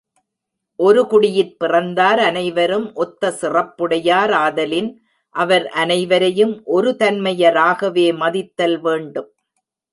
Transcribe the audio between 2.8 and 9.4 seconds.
ஒத்த சிறப்புடையார் ஆதலின், அவர் அனைவரையும் ஒரு தன்மையராகவே மதித்தல் வேண்டும்.